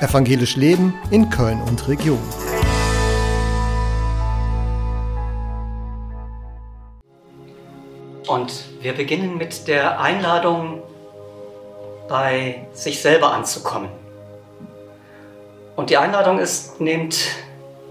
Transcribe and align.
Evangelisch 0.00 0.54
Leben 0.54 0.94
in 1.10 1.28
Köln 1.28 1.60
und 1.60 1.88
Region. 1.88 2.20
Und 8.28 8.64
wir 8.80 8.94
beginnen 8.94 9.36
mit 9.36 9.66
der 9.66 10.00
Einladung, 10.00 10.82
bei 12.08 12.66
sich 12.72 13.02
selber 13.02 13.32
anzukommen. 13.32 13.88
Und 15.74 15.90
die 15.90 15.96
Einladung 15.96 16.38
ist, 16.38 16.80
nehmt 16.80 17.18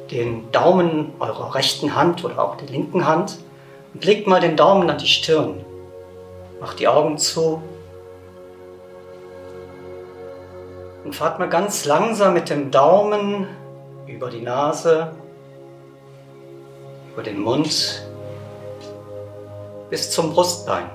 den 0.09 0.49
Daumen 0.53 1.11
eurer 1.19 1.55
rechten 1.55 1.93
Hand 1.93 2.23
oder 2.23 2.41
auch 2.41 2.55
der 2.55 2.69
linken 2.69 3.05
Hand 3.05 3.37
und 3.93 4.05
legt 4.05 4.27
mal 4.27 4.39
den 4.39 4.55
Daumen 4.55 4.89
an 4.89 4.97
die 4.97 5.07
Stirn. 5.07 5.63
Macht 6.61 6.79
die 6.79 6.87
Augen 6.87 7.17
zu 7.17 7.61
und 11.07 11.13
fahrt 11.13 11.39
mal 11.39 11.47
ganz 11.47 11.85
langsam 11.85 12.33
mit 12.33 12.49
dem 12.49 12.69
Daumen 12.69 13.47
über 14.07 14.29
die 14.29 14.41
Nase, 14.41 15.13
über 17.13 17.23
den 17.23 17.39
Mund 17.39 18.05
bis 19.89 20.11
zum 20.11 20.33
Brustbein. 20.33 20.89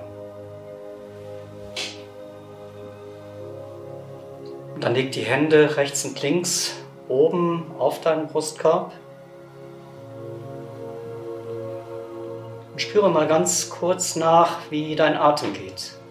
Und 4.75 4.85
dann 4.85 4.93
leg 4.93 5.13
die 5.13 5.23
Hände 5.23 5.79
rechts 5.79 6.05
und 6.05 6.21
links 6.21 6.75
oben 7.09 7.71
auf 7.79 8.03
deinen 8.03 8.27
Brustkorb. 8.27 8.93
Und 12.73 12.83
spüre 12.83 13.09
mal 13.09 13.27
ganz 13.27 13.71
kurz 13.71 14.15
nach, 14.15 14.59
wie 14.69 14.95
dein 14.95 15.17
Atem 15.17 15.55
geht. 15.55 16.02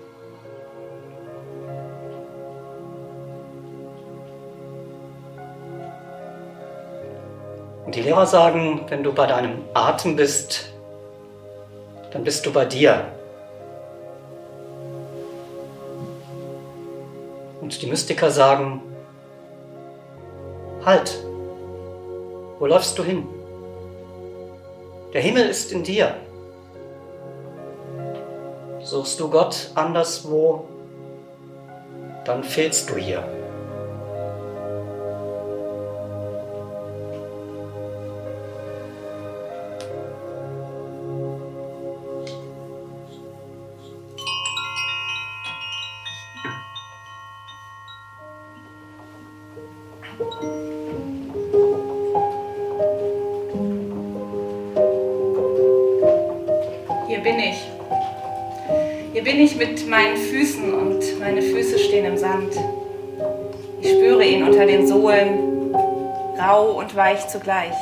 Die 8.02 8.08
Lehrer 8.08 8.26
sagen, 8.26 8.82
wenn 8.90 9.04
du 9.04 9.14
bei 9.14 9.28
deinem 9.28 9.62
Atem 9.76 10.16
bist, 10.16 10.72
dann 12.12 12.24
bist 12.24 12.44
du 12.46 12.52
bei 12.52 12.66
dir. 12.66 13.06
Und 17.62 17.80
die 17.80 17.86
Mystiker 17.86 18.32
sagen, 18.32 18.82
halt, 20.84 21.16
wo 22.58 22.66
läufst 22.66 22.98
du 22.98 23.04
hin? 23.04 23.28
Der 25.14 25.22
Himmel 25.22 25.48
ist 25.48 25.72
in 25.72 25.84
dir. 25.84 26.16
Suchst 28.82 29.20
du 29.20 29.30
Gott 29.30 29.70
anderswo, 29.76 30.66
dann 32.26 32.44
fehlst 32.44 32.90
du 32.90 32.96
hier. 32.96 33.41
Hier 57.22 57.34
bin 57.34 57.40
ich. 57.40 57.72
Hier 59.14 59.24
bin 59.24 59.40
ich 59.42 59.56
mit 59.56 59.88
meinen 59.88 60.18
Füßen 60.18 60.74
und 60.74 61.20
meine 61.20 61.44
Füße 61.44 61.78
stehen 61.78 62.04
im 62.04 62.18
Sand. 62.18 62.52
Ich 63.80 63.92
spüre 63.92 64.26
ihn 64.26 64.44
unter 64.44 64.66
den 64.66 64.88
Sohlen, 64.88 65.72
rau 66.40 66.80
und 66.80 66.96
weich 66.96 67.28
zugleich. 67.28 67.76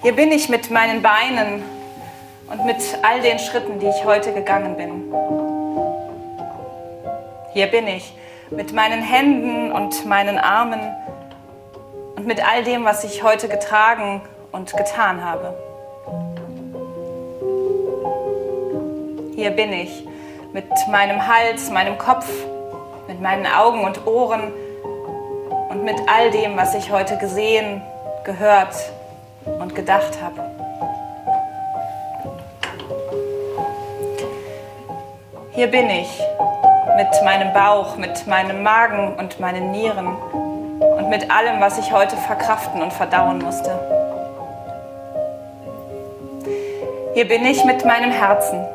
Hier 0.00 0.16
bin 0.16 0.32
ich 0.32 0.48
mit 0.48 0.70
meinen 0.70 1.02
Beinen 1.02 1.62
und 2.50 2.64
mit 2.64 2.78
all 3.02 3.20
den 3.20 3.38
Schritten, 3.38 3.78
die 3.78 3.88
ich 3.88 4.04
heute 4.06 4.32
gegangen 4.32 4.78
bin. 4.78 5.12
Hier 7.52 7.66
bin 7.66 7.86
ich 7.86 8.14
mit 8.50 8.72
meinen 8.72 9.02
Händen 9.02 9.72
und 9.72 10.06
meinen 10.06 10.38
Armen 10.38 10.80
und 12.16 12.26
mit 12.26 12.42
all 12.42 12.64
dem, 12.64 12.86
was 12.86 13.04
ich 13.04 13.22
heute 13.22 13.46
getragen 13.46 14.22
und 14.52 14.74
getan 14.74 15.22
habe. 15.22 15.69
Hier 19.40 19.52
bin 19.52 19.72
ich 19.72 20.06
mit 20.52 20.66
meinem 20.90 21.26
Hals, 21.26 21.70
meinem 21.70 21.96
Kopf, 21.96 22.28
mit 23.08 23.22
meinen 23.22 23.46
Augen 23.46 23.84
und 23.84 24.06
Ohren 24.06 24.52
und 25.70 25.82
mit 25.82 25.96
all 26.14 26.30
dem, 26.30 26.58
was 26.58 26.74
ich 26.74 26.92
heute 26.92 27.16
gesehen, 27.16 27.80
gehört 28.22 28.74
und 29.46 29.74
gedacht 29.74 30.18
habe. 30.22 30.44
Hier 35.52 35.68
bin 35.68 35.88
ich 35.88 36.20
mit 36.98 37.24
meinem 37.24 37.54
Bauch, 37.54 37.96
mit 37.96 38.26
meinem 38.26 38.62
Magen 38.62 39.16
und 39.16 39.40
meinen 39.40 39.70
Nieren 39.70 40.06
und 40.06 41.08
mit 41.08 41.30
allem, 41.30 41.62
was 41.62 41.78
ich 41.78 41.90
heute 41.90 42.14
verkraften 42.14 42.82
und 42.82 42.92
verdauen 42.92 43.38
musste. 43.38 43.70
Hier 47.14 47.26
bin 47.26 47.46
ich 47.46 47.64
mit 47.64 47.86
meinem 47.86 48.10
Herzen. 48.10 48.66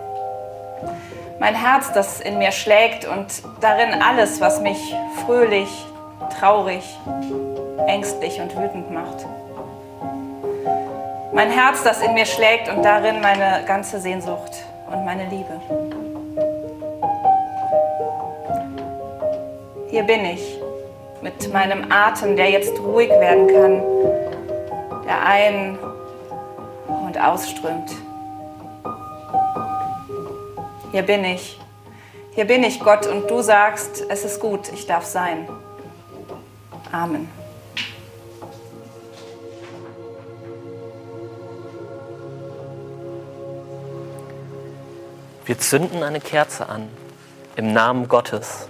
Mein 1.37 1.53
Herz, 1.53 1.91
das 1.91 2.21
in 2.21 2.37
mir 2.37 2.51
schlägt 2.51 3.05
und 3.05 3.27
darin 3.59 4.01
alles, 4.01 4.39
was 4.39 4.61
mich 4.61 4.95
fröhlich, 5.25 5.69
traurig, 6.39 6.83
ängstlich 7.87 8.39
und 8.39 8.55
wütend 8.55 8.89
macht. 8.91 9.25
Mein 11.33 11.51
Herz, 11.51 11.83
das 11.83 12.01
in 12.01 12.13
mir 12.13 12.25
schlägt 12.25 12.69
und 12.69 12.83
darin 12.83 13.19
meine 13.19 13.65
ganze 13.65 13.99
Sehnsucht 13.99 14.51
und 14.89 15.03
meine 15.03 15.25
Liebe. 15.25 15.59
Hier 19.89 20.03
bin 20.03 20.23
ich 20.23 20.57
mit 21.21 21.51
meinem 21.51 21.91
Atem, 21.91 22.37
der 22.37 22.49
jetzt 22.49 22.79
ruhig 22.79 23.09
werden 23.09 23.47
kann, 23.47 23.83
der 25.05 25.25
ein- 25.25 25.77
und 27.05 27.21
ausströmt. 27.21 27.91
Hier 30.95 31.03
bin 31.03 31.25
ich. 31.25 31.59
Hier 32.35 32.45
bin 32.45 32.63
ich, 32.63 32.79
Gott, 32.79 33.05
und 33.05 33.29
du 33.29 33.41
sagst, 33.41 34.05
es 34.07 34.23
ist 34.23 34.39
gut, 34.39 34.71
ich 34.71 34.87
darf 34.87 35.03
sein. 35.03 35.45
Amen. 36.89 37.27
Wir 45.43 45.59
zünden 45.59 46.01
eine 46.01 46.21
Kerze 46.21 46.69
an 46.69 46.87
im 47.57 47.73
Namen 47.73 48.07
Gottes. 48.07 48.69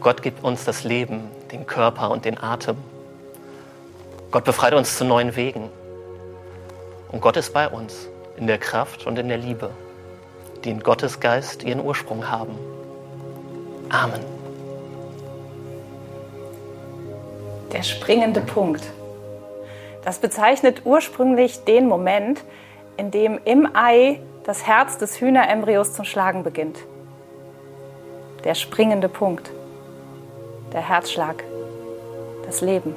Gott 0.00 0.22
gibt 0.22 0.42
uns 0.42 0.64
das 0.64 0.84
Leben, 0.84 1.30
den 1.52 1.66
Körper 1.66 2.10
und 2.10 2.24
den 2.24 2.42
Atem. 2.42 2.78
Gott 4.30 4.44
befreit 4.44 4.74
uns 4.74 4.96
zu 4.96 5.04
neuen 5.04 5.36
Wegen. 5.36 5.70
Und 7.10 7.20
Gott 7.20 7.36
ist 7.36 7.52
bei 7.52 7.68
uns 7.68 8.08
in 8.36 8.46
der 8.46 8.58
Kraft 8.58 9.06
und 9.06 9.18
in 9.18 9.28
der 9.28 9.38
Liebe, 9.38 9.70
die 10.64 10.70
in 10.70 10.80
Gottes 10.80 11.20
Geist 11.20 11.62
ihren 11.62 11.80
Ursprung 11.80 12.28
haben. 12.28 12.58
Amen. 13.88 14.20
Der 17.72 17.82
springende 17.82 18.40
Punkt. 18.40 18.82
Das 20.04 20.18
bezeichnet 20.18 20.82
ursprünglich 20.84 21.64
den 21.64 21.86
Moment, 21.86 22.42
in 22.96 23.10
dem 23.10 23.40
im 23.44 23.68
Ei 23.74 24.20
das 24.44 24.66
Herz 24.66 24.98
des 24.98 25.20
Hühnerembryos 25.20 25.92
zum 25.92 26.04
Schlagen 26.04 26.42
beginnt. 26.42 26.78
Der 28.44 28.54
springende 28.54 29.08
Punkt. 29.08 29.50
Der 30.72 30.80
Herzschlag. 30.80 31.42
Das 32.44 32.60
Leben. 32.60 32.94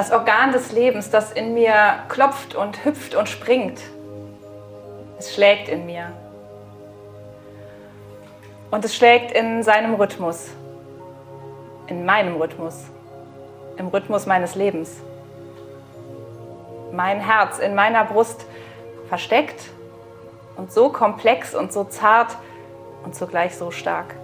Das 0.00 0.12
Organ 0.12 0.50
des 0.50 0.72
Lebens, 0.72 1.10
das 1.10 1.30
in 1.30 1.52
mir 1.52 1.74
klopft 2.08 2.54
und 2.54 2.86
hüpft 2.86 3.14
und 3.14 3.28
springt. 3.28 3.82
Es 5.18 5.34
schlägt 5.34 5.68
in 5.68 5.84
mir. 5.84 6.10
Und 8.70 8.82
es 8.82 8.96
schlägt 8.96 9.30
in 9.32 9.62
seinem 9.62 9.96
Rhythmus, 9.96 10.48
in 11.86 12.06
meinem 12.06 12.36
Rhythmus, 12.36 12.86
im 13.76 13.88
Rhythmus 13.88 14.24
meines 14.24 14.54
Lebens. 14.54 14.96
Mein 16.92 17.20
Herz 17.20 17.58
in 17.58 17.74
meiner 17.74 18.06
Brust 18.06 18.46
versteckt 19.06 19.60
und 20.56 20.72
so 20.72 20.88
komplex 20.88 21.54
und 21.54 21.74
so 21.74 21.84
zart 21.84 22.38
und 23.04 23.14
zugleich 23.14 23.54
so 23.54 23.70
stark. 23.70 24.14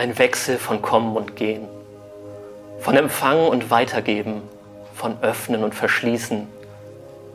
Ein 0.00 0.18
Wechsel 0.18 0.56
von 0.56 0.80
Kommen 0.80 1.14
und 1.14 1.36
Gehen, 1.36 1.68
von 2.78 2.96
Empfangen 2.96 3.46
und 3.48 3.68
Weitergeben, 3.68 4.40
von 4.94 5.22
Öffnen 5.22 5.62
und 5.62 5.74
Verschließen, 5.74 6.48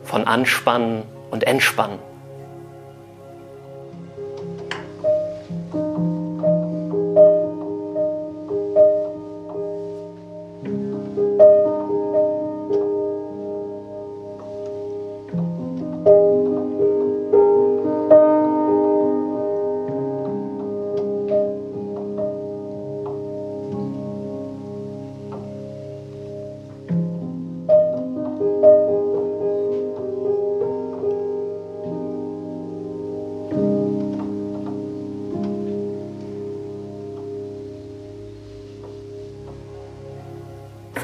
von 0.04 0.26
Anspannen 0.26 1.04
und 1.30 1.44
Entspannen. 1.44 2.00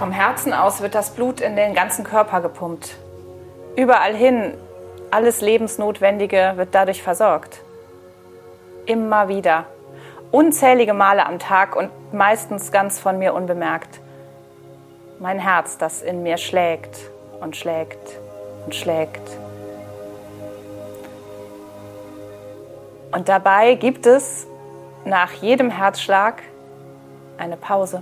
Vom 0.02 0.12
Herzen 0.12 0.52
aus 0.52 0.82
wird 0.82 0.96
das 0.96 1.12
Blut 1.12 1.42
in 1.42 1.56
den 1.56 1.76
ganzen 1.76 2.04
Körper 2.04 2.42
gepumpt. 2.42 2.98
Überall 3.76 4.16
hin, 4.16 4.56
alles 5.12 5.42
Lebensnotwendige 5.42 6.54
wird 6.56 6.70
dadurch 6.74 7.04
versorgt. 7.04 7.62
Immer 8.88 9.28
wieder. 9.28 9.66
Unzählige 10.32 10.96
Male 10.96 11.24
am 11.28 11.38
Tag 11.38 11.76
und 11.76 11.92
meistens 12.12 12.72
ganz 12.72 13.00
von 13.00 13.20
mir 13.20 13.36
unbemerkt. 13.36 14.00
Mein 15.20 15.38
Herz, 15.38 15.78
das 15.78 16.02
in 16.02 16.24
mir 16.24 16.38
schlägt 16.38 16.98
und 17.40 17.56
schlägt 17.56 18.20
und 18.66 18.74
schlägt. 18.74 19.22
Und 23.12 23.30
dabei 23.30 23.76
gibt 23.76 24.08
es 24.08 24.48
nach 25.06 25.32
jedem 25.34 25.70
Herzschlag 25.70 26.42
eine 27.38 27.56
Pause. 27.56 28.02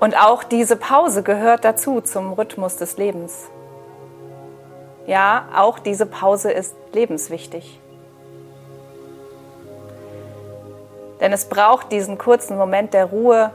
Und 0.00 0.16
auch 0.16 0.44
diese 0.44 0.76
Pause 0.76 1.22
gehört 1.22 1.64
dazu 1.64 2.00
zum 2.00 2.32
Rhythmus 2.32 2.76
des 2.76 2.96
Lebens. 2.98 3.48
Ja, 5.06 5.48
auch 5.56 5.78
diese 5.78 6.06
Pause 6.06 6.52
ist 6.52 6.76
lebenswichtig. 6.92 7.80
Denn 11.20 11.32
es 11.32 11.46
braucht 11.46 11.90
diesen 11.90 12.16
kurzen 12.16 12.56
Moment 12.56 12.94
der 12.94 13.06
Ruhe, 13.06 13.50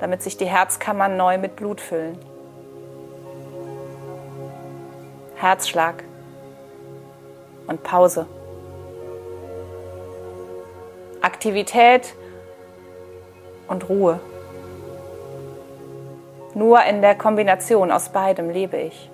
damit 0.00 0.22
sich 0.22 0.36
die 0.36 0.46
Herzkammern 0.46 1.16
neu 1.16 1.38
mit 1.38 1.54
Blut 1.54 1.80
füllen. 1.80 2.18
Herzschlag 5.36 6.02
und 7.68 7.84
Pause. 7.84 8.26
Aktivität 11.20 12.14
und 13.68 13.88
Ruhe. 13.88 14.18
Nur 16.58 16.82
in 16.82 17.02
der 17.02 17.14
Kombination 17.14 17.92
aus 17.92 18.08
beidem 18.08 18.50
lebe 18.50 18.78
ich. 18.78 19.08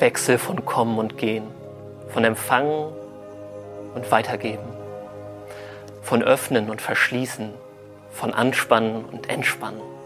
Wechsel 0.00 0.38
von 0.38 0.64
Kommen 0.64 0.98
und 0.98 1.18
Gehen, 1.18 1.46
von 2.08 2.24
Empfangen 2.24 2.92
und 3.94 4.10
Weitergeben, 4.10 4.68
von 6.02 6.22
Öffnen 6.22 6.70
und 6.70 6.80
Verschließen, 6.80 7.52
von 8.10 8.32
Anspannen 8.32 9.04
und 9.04 9.28
Entspannen. 9.28 9.97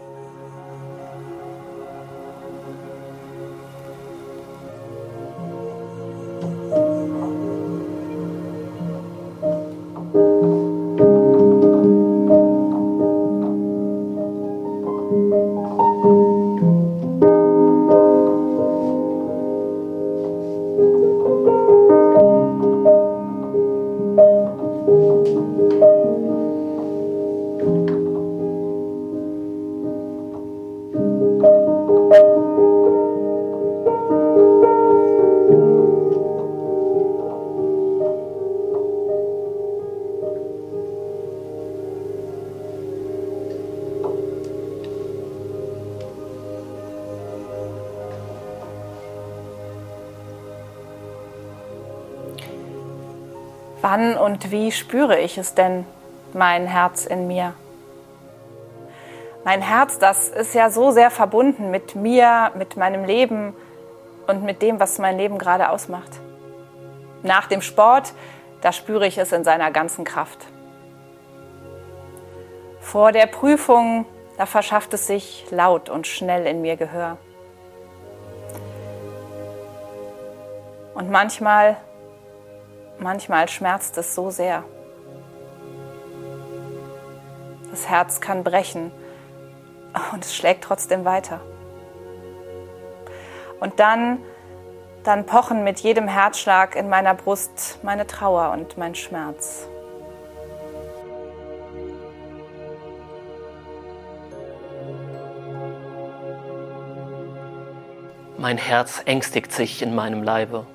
Und 54.43 54.51
wie 54.51 54.71
spüre 54.71 55.19
ich 55.19 55.37
es 55.37 55.53
denn, 55.53 55.85
mein 56.33 56.67
Herz 56.67 57.05
in 57.05 57.27
mir? 57.27 57.53
Mein 59.43 59.61
Herz, 59.61 59.99
das 59.99 60.29
ist 60.29 60.55
ja 60.55 60.69
so 60.69 60.91
sehr 60.91 61.11
verbunden 61.11 61.69
mit 61.71 61.95
mir, 61.95 62.51
mit 62.55 62.77
meinem 62.77 63.03
Leben 63.03 63.53
und 64.27 64.43
mit 64.43 64.61
dem, 64.61 64.79
was 64.79 64.99
mein 64.99 65.17
Leben 65.17 65.37
gerade 65.37 65.69
ausmacht. 65.69 66.11
Nach 67.23 67.47
dem 67.47 67.61
Sport, 67.61 68.13
da 68.61 68.71
spüre 68.71 69.05
ich 69.05 69.17
es 69.17 69.31
in 69.31 69.43
seiner 69.43 69.71
ganzen 69.71 70.05
Kraft. 70.05 70.39
Vor 72.79 73.11
der 73.11 73.27
Prüfung, 73.27 74.05
da 74.37 74.45
verschafft 74.45 74.93
es 74.93 75.07
sich 75.07 75.45
laut 75.51 75.89
und 75.89 76.07
schnell 76.07 76.45
in 76.47 76.61
mir 76.61 76.77
Gehör. 76.77 77.17
Und 80.95 81.09
manchmal 81.09 81.77
Manchmal 82.99 83.49
schmerzt 83.49 83.97
es 83.97 84.15
so 84.15 84.29
sehr. 84.29 84.63
Das 87.71 87.89
Herz 87.89 88.21
kann 88.21 88.43
brechen 88.43 88.91
und 90.11 90.23
es 90.23 90.35
schlägt 90.35 90.63
trotzdem 90.63 91.05
weiter. 91.05 91.41
Und 93.59 93.79
dann, 93.79 94.19
dann 95.03 95.25
pochen 95.25 95.63
mit 95.63 95.79
jedem 95.79 96.07
Herzschlag 96.07 96.75
in 96.75 96.89
meiner 96.89 97.13
Brust 97.13 97.79
meine 97.81 98.05
Trauer 98.05 98.51
und 98.51 98.77
mein 98.77 98.93
Schmerz. 98.93 99.67
Mein 108.37 108.57
Herz 108.57 109.01
ängstigt 109.05 109.53
sich 109.53 109.81
in 109.81 109.95
meinem 109.95 110.21
Leibe 110.21 110.67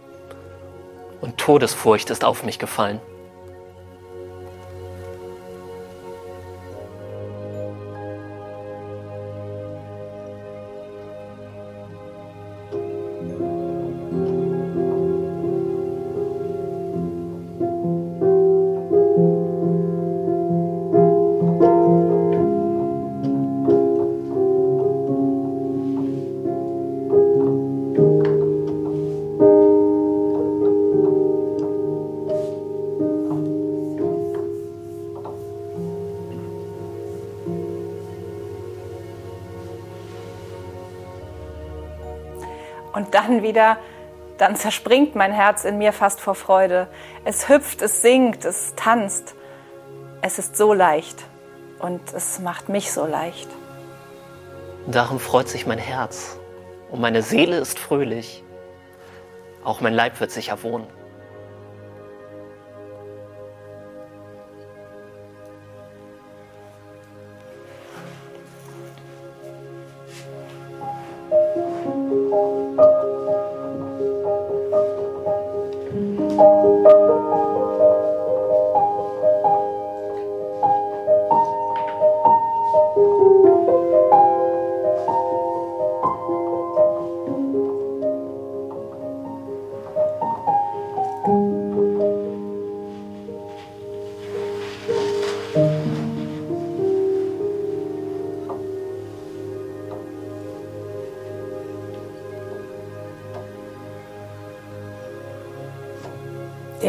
und 1.20 1.38
Todesfurcht 1.38 2.10
ist 2.10 2.24
auf 2.24 2.44
mich 2.44 2.58
gefallen. 2.58 3.00
Und 42.98 43.14
dann 43.14 43.44
wieder, 43.44 43.76
dann 44.38 44.56
zerspringt 44.56 45.14
mein 45.14 45.32
Herz 45.32 45.64
in 45.64 45.78
mir 45.78 45.92
fast 45.92 46.20
vor 46.20 46.34
Freude. 46.34 46.88
Es 47.24 47.48
hüpft, 47.48 47.80
es 47.80 48.02
singt, 48.02 48.44
es 48.44 48.74
tanzt. 48.74 49.36
Es 50.20 50.40
ist 50.40 50.56
so 50.56 50.74
leicht 50.74 51.22
und 51.78 52.00
es 52.12 52.40
macht 52.40 52.68
mich 52.68 52.90
so 52.90 53.06
leicht. 53.06 53.48
Darum 54.88 55.20
freut 55.20 55.48
sich 55.48 55.64
mein 55.64 55.78
Herz 55.78 56.40
und 56.90 57.00
meine 57.00 57.22
Seele 57.22 57.58
ist 57.58 57.78
fröhlich. 57.78 58.42
Auch 59.62 59.80
mein 59.80 59.94
Leib 59.94 60.18
wird 60.18 60.32
sich 60.32 60.48
erwohnen. 60.48 60.88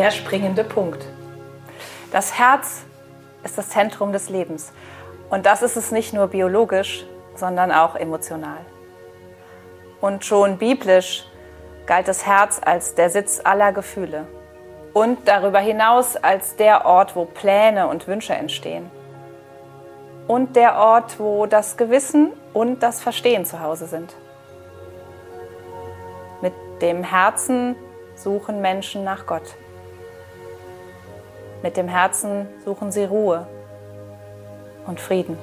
Der 0.09 0.15
springende 0.15 0.63
Punkt. 0.63 1.05
Das 2.11 2.39
Herz 2.39 2.81
ist 3.43 3.59
das 3.59 3.69
Zentrum 3.69 4.11
des 4.11 4.27
Lebens. 4.27 4.73
Und 5.29 5.45
das 5.45 5.61
ist 5.61 5.75
es 5.77 5.91
nicht 5.91 6.13
nur 6.13 6.29
biologisch, 6.29 7.05
sondern 7.35 7.71
auch 7.71 7.95
emotional. 7.95 8.57
Und 10.01 10.25
schon 10.25 10.57
biblisch 10.57 11.27
galt 11.85 12.07
das 12.07 12.25
Herz 12.25 12.59
als 12.65 12.95
der 12.95 13.11
Sitz 13.11 13.39
aller 13.43 13.71
Gefühle 13.71 14.25
und 14.93 15.27
darüber 15.27 15.59
hinaus 15.59 16.15
als 16.15 16.55
der 16.55 16.87
Ort, 16.87 17.15
wo 17.15 17.25
Pläne 17.25 17.87
und 17.87 18.07
Wünsche 18.07 18.33
entstehen. 18.33 18.89
Und 20.27 20.55
der 20.55 20.77
Ort, 20.77 21.19
wo 21.19 21.45
das 21.45 21.77
Gewissen 21.77 22.33
und 22.53 22.81
das 22.81 22.99
Verstehen 22.99 23.45
zu 23.45 23.59
Hause 23.59 23.85
sind. 23.85 24.15
Mit 26.41 26.53
dem 26.81 27.03
Herzen 27.03 27.75
suchen 28.15 28.59
Menschen 28.59 29.03
nach 29.03 29.27
Gott. 29.27 29.55
Mit 31.61 31.75
dem 31.75 31.87
Herzen 31.87 32.47
suchen 32.63 32.91
sie 32.91 33.03
Ruhe 33.03 33.47
und 34.85 34.99
Frieden. 34.99 35.37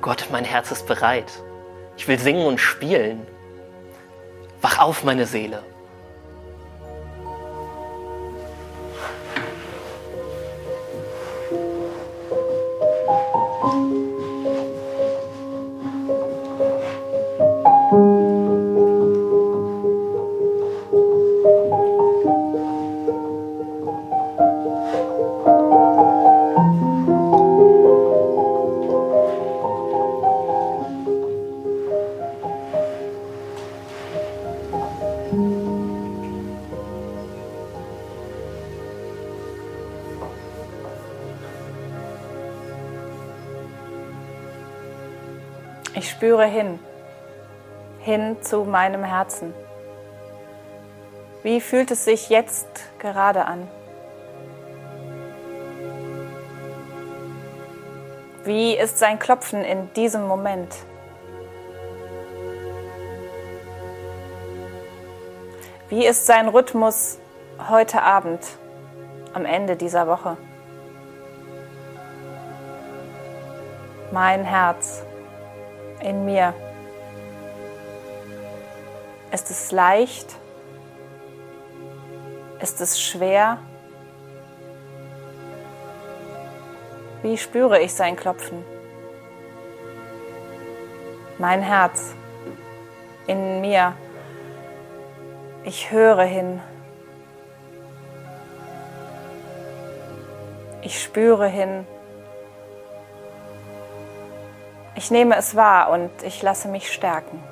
Gott, 0.00 0.26
mein 0.32 0.44
Herz 0.44 0.72
ist 0.72 0.88
bereit. 0.88 1.32
Ich 1.96 2.08
will 2.08 2.18
singen 2.18 2.44
und 2.44 2.58
spielen. 2.58 3.24
Wach 4.60 4.80
auf, 4.80 5.04
meine 5.04 5.26
Seele. 5.26 5.62
Ich 46.02 46.10
spüre 46.10 46.46
hin, 46.46 46.80
hin 48.00 48.36
zu 48.40 48.64
meinem 48.64 49.04
Herzen. 49.04 49.54
Wie 51.44 51.60
fühlt 51.60 51.92
es 51.92 52.04
sich 52.04 52.28
jetzt 52.28 52.66
gerade 52.98 53.44
an? 53.44 53.68
Wie 58.42 58.76
ist 58.76 58.98
sein 58.98 59.20
Klopfen 59.20 59.62
in 59.62 59.92
diesem 59.94 60.26
Moment? 60.26 60.74
Wie 65.88 66.04
ist 66.04 66.26
sein 66.26 66.48
Rhythmus 66.48 67.20
heute 67.70 68.02
Abend, 68.02 68.40
am 69.34 69.44
Ende 69.44 69.76
dieser 69.76 70.08
Woche? 70.08 70.36
Mein 74.10 74.42
Herz 74.42 75.04
in 76.02 76.24
mir. 76.24 76.54
Ist 79.32 79.50
es 79.50 79.72
leicht? 79.72 80.36
Ist 82.60 82.80
es 82.80 83.00
schwer? 83.00 83.58
Wie 87.22 87.38
spüre 87.38 87.80
ich 87.80 87.94
sein 87.94 88.16
Klopfen? 88.16 88.64
Mein 91.38 91.62
Herz 91.62 92.14
in 93.26 93.60
mir. 93.60 93.94
Ich 95.64 95.90
höre 95.90 96.24
hin. 96.24 96.60
Ich 100.82 101.00
spüre 101.00 101.46
hin. 101.46 101.86
Ich 105.02 105.10
nehme 105.10 105.34
es 105.34 105.56
wahr 105.56 105.90
und 105.90 106.10
ich 106.22 106.42
lasse 106.42 106.68
mich 106.68 106.92
stärken. 106.92 107.42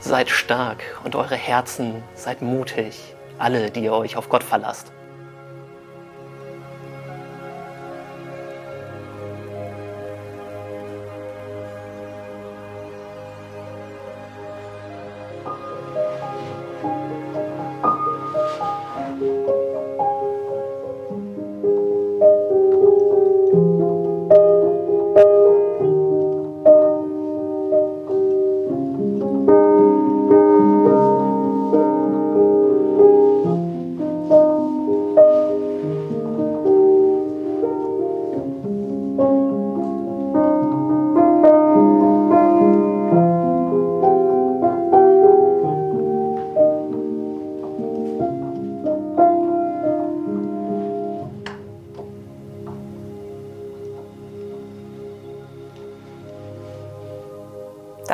Seid 0.00 0.30
stark 0.30 0.82
und 1.04 1.14
eure 1.14 1.36
Herzen 1.36 2.02
seid 2.14 2.42
mutig, 2.42 3.14
alle, 3.38 3.70
die 3.70 3.84
ihr 3.84 3.92
euch 3.92 4.16
auf 4.16 4.28
Gott 4.28 4.42
verlasst. 4.42 4.90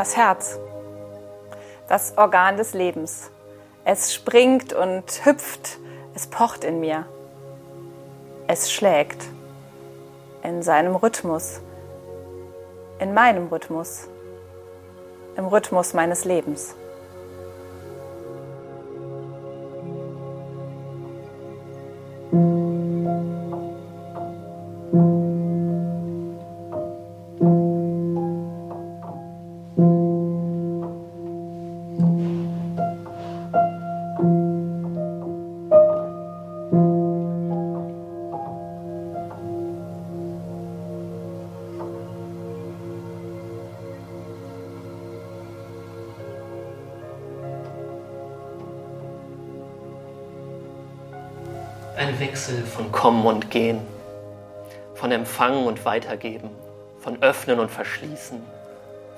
Das 0.01 0.17
Herz, 0.17 0.59
das 1.87 2.17
Organ 2.17 2.57
des 2.57 2.73
Lebens. 2.73 3.31
Es 3.85 4.15
springt 4.15 4.73
und 4.73 5.05
hüpft, 5.27 5.77
es 6.15 6.27
pocht 6.27 6.65
in 6.65 6.81
mir. 6.81 7.05
Es 8.47 8.73
schlägt 8.73 9.23
in 10.43 10.63
seinem 10.63 10.97
Rhythmus, 10.97 11.61
in 12.99 13.13
meinem 13.13 13.49
Rhythmus, 13.49 14.09
im 15.37 15.45
Rhythmus 15.45 15.93
meines 15.93 16.25
Lebens. 16.25 16.75
Ein 52.01 52.19
Wechsel 52.19 52.65
von 52.65 52.91
Kommen 52.93 53.27
und 53.27 53.51
Gehen, 53.51 53.79
von 54.95 55.13
Empfangen 55.13 55.67
und 55.67 55.85
Weitergeben, 55.85 56.49
von 56.99 57.23
Öffnen 57.23 57.61
und 57.61 57.71
Verschließen, 57.71 58.41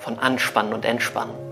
von 0.01 0.19
Anspannen 0.19 0.73
und 0.73 0.85
Entspannen. 0.85 1.52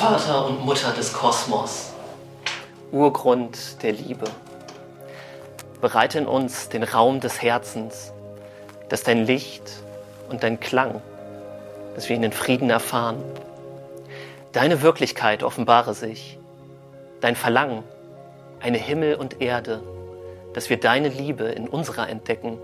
Vater 0.00 0.46
und 0.46 0.64
Mutter 0.64 0.92
des 0.92 1.12
Kosmos, 1.12 1.92
Urgrund 2.90 3.82
der 3.82 3.92
Liebe. 3.92 4.24
Bereite 5.82 6.16
in 6.16 6.26
uns 6.26 6.70
den 6.70 6.84
Raum 6.84 7.20
des 7.20 7.42
Herzens, 7.42 8.10
dass 8.88 9.02
dein 9.02 9.26
Licht 9.26 9.62
und 10.30 10.42
dein 10.42 10.58
Klang, 10.58 11.02
dass 11.94 12.08
wir 12.08 12.16
ihn 12.16 12.22
in 12.22 12.32
Frieden 12.32 12.70
erfahren. 12.70 13.22
Deine 14.52 14.80
Wirklichkeit 14.80 15.42
offenbare 15.42 15.92
sich, 15.92 16.38
dein 17.20 17.36
Verlangen, 17.36 17.84
eine 18.58 18.78
Himmel 18.78 19.16
und 19.16 19.42
Erde, 19.42 19.82
dass 20.54 20.70
wir 20.70 20.80
deine 20.80 21.08
Liebe 21.08 21.44
in 21.44 21.68
unserer 21.68 22.08
entdecken. 22.08 22.56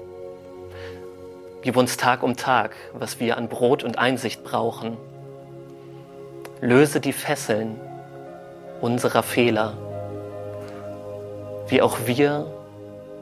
Gib 1.60 1.76
uns 1.76 1.98
Tag 1.98 2.22
um 2.22 2.38
Tag, 2.38 2.74
was 2.94 3.20
wir 3.20 3.36
an 3.36 3.50
Brot 3.50 3.84
und 3.84 3.98
Einsicht 3.98 4.42
brauchen 4.42 4.96
Löse 6.62 7.00
die 7.00 7.12
Fesseln 7.12 7.78
unserer 8.80 9.22
Fehler. 9.22 9.74
Wie 11.68 11.82
auch 11.82 11.98
wir 12.06 12.46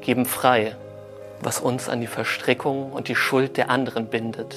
geben 0.00 0.24
frei, 0.24 0.76
was 1.40 1.58
uns 1.58 1.88
an 1.88 2.00
die 2.00 2.06
Verstrickung 2.06 2.92
und 2.92 3.08
die 3.08 3.16
Schuld 3.16 3.56
der 3.56 3.70
anderen 3.70 4.06
bindet. 4.06 4.54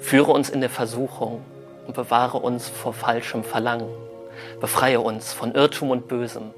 Führe 0.00 0.32
uns 0.32 0.50
in 0.50 0.60
der 0.60 0.70
Versuchung 0.70 1.42
und 1.86 1.94
bewahre 1.94 2.38
uns 2.38 2.68
vor 2.68 2.92
falschem 2.92 3.44
Verlangen. 3.44 3.88
Befreie 4.60 5.00
uns 5.00 5.32
von 5.32 5.54
Irrtum 5.54 5.92
und 5.92 6.08
Bösem. 6.08 6.50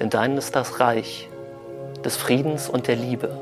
Denn 0.00 0.10
dein 0.10 0.36
ist 0.36 0.56
das 0.56 0.80
Reich 0.80 1.28
des 2.04 2.16
Friedens 2.16 2.68
und 2.68 2.88
der 2.88 2.96
Liebe, 2.96 3.38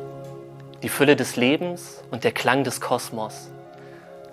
die 0.83 0.91
Fülle 0.91 1.17
des 1.17 1.37
Lebens 1.37 2.03
und 2.11 2.23
der 2.23 2.33
Klang 2.33 2.65
des 2.65 2.83
Kosmos, 2.83 3.49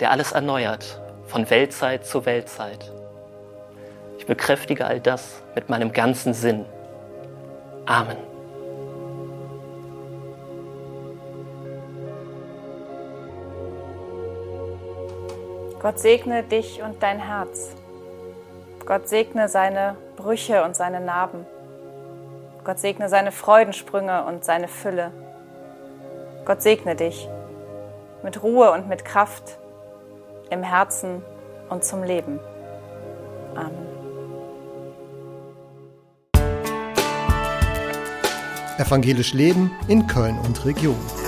der 0.01 0.11
alles 0.11 0.33
erneuert 0.33 0.99
von 1.31 1.49
Weltzeit 1.49 2.05
zu 2.05 2.25
Weltzeit. 2.25 2.91
Ich 4.17 4.25
bekräftige 4.25 4.85
all 4.85 4.99
das 4.99 5.41
mit 5.55 5.69
meinem 5.69 5.93
ganzen 5.93 6.33
Sinn. 6.33 6.65
Amen. 7.85 8.17
Gott 15.81 15.99
segne 15.99 16.43
dich 16.43 16.81
und 16.83 17.01
dein 17.01 17.19
Herz. 17.19 17.77
Gott 18.85 19.07
segne 19.07 19.47
seine 19.47 19.95
Brüche 20.17 20.65
und 20.65 20.75
seine 20.75 20.99
Narben. 20.99 21.45
Gott 22.65 22.79
segne 22.79 23.07
seine 23.07 23.31
Freudensprünge 23.31 24.25
und 24.25 24.43
seine 24.43 24.67
Fülle. 24.67 25.11
Gott 26.43 26.61
segne 26.61 26.95
dich 26.95 27.29
mit 28.21 28.43
Ruhe 28.43 28.71
und 28.71 28.89
mit 28.89 29.05
Kraft 29.05 29.60
im 30.51 30.61
Herzen 30.61 31.21
und 31.69 31.83
zum 31.83 32.03
Leben. 32.03 32.39
Amen. 33.55 33.87
Evangelisch 38.77 39.33
Leben 39.33 39.71
in 39.87 40.07
Köln 40.07 40.37
und 40.39 40.65
Region. 40.65 41.20